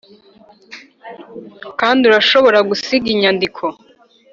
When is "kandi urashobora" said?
1.79-2.59